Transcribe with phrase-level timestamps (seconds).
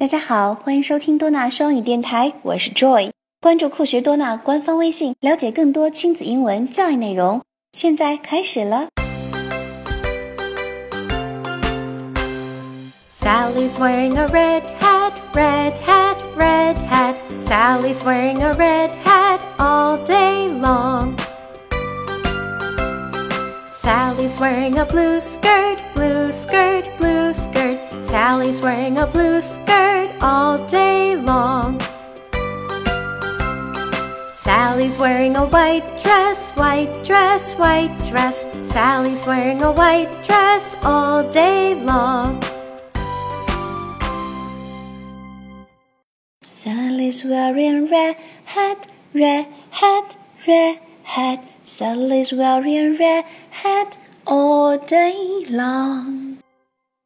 [0.00, 3.10] 大家好，欢迎收听多纳双语电台，我是 Joy。
[3.40, 7.42] 关注酷学多纳官方微信，了解更多亲子英文教育内容。
[7.72, 8.86] 现在开始了。
[13.20, 17.16] Sally's wearing a red hat, red hat, red hat.
[17.44, 19.37] Sally's wearing a red hat
[24.18, 27.78] Sally's wearing a blue skirt, blue skirt, blue skirt.
[28.02, 31.78] Sally's wearing a blue skirt all day long.
[34.34, 38.44] Sally's wearing a white dress, white dress, white dress.
[38.62, 42.42] Sally's wearing a white dress all day long.
[46.42, 51.48] Sally's wearing red hat, red hat, red hat.
[51.62, 53.96] Sally's wearing red hat
[54.27, 56.37] all day long.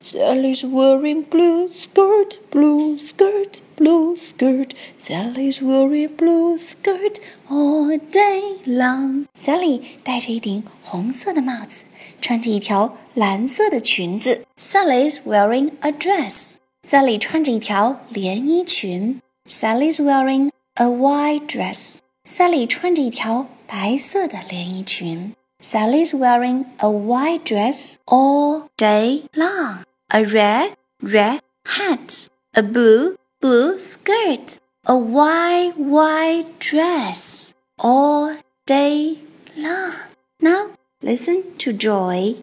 [0.02, 4.73] Sally's wearing blue skirt, blue skirt, blue skirt.
[4.97, 9.25] Sally's wearing blue skirt all day long.
[9.38, 11.83] Sally 戴着一顶红色的帽子，
[12.22, 14.44] 穿着一条蓝色的裙子。
[14.58, 16.58] Sally's wearing a dress.
[16.88, 19.20] Sally 穿着一条连衣裙。
[19.45, 21.97] Sally's wearing a white dress.
[22.25, 25.33] Sally 穿着一条白色的连衣裙。
[25.62, 29.84] Sally's wearing a white dress all day long.
[30.12, 32.27] A red, red hat.
[32.52, 34.58] A blue, blue skirt.
[34.86, 39.20] A white, white dress all day
[39.56, 39.94] long.
[40.40, 42.42] Now listen to Joy.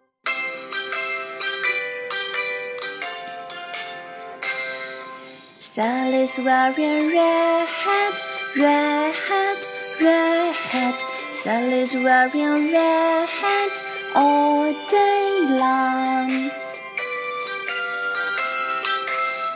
[5.59, 8.23] Sally's wearing a red hat,
[8.55, 11.18] red hat, red hat.
[11.31, 13.83] Sally's wearing red hat
[14.15, 16.49] all day long.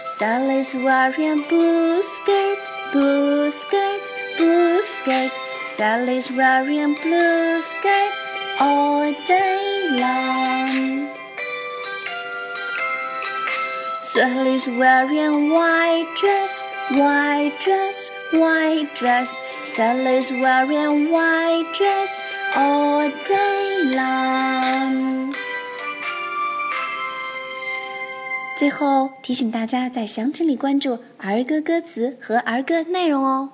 [0.06, 2.60] Sally's wearing blue skirt,
[2.92, 4.02] blue skirt,
[4.38, 5.32] blue skirt.
[5.68, 8.14] Sally's wearing blue skirt
[8.60, 11.10] all day long.
[14.14, 19.38] Sally's wearing white dress, white dress, white dress.
[19.64, 22.24] Sally's wearing white dress
[22.56, 25.34] all day long.
[28.58, 33.52] 最后提醒大家在详情里关注儿歌歌词和儿歌内容哦。